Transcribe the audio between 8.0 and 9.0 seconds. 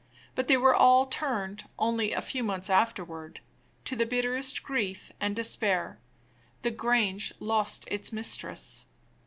mistress.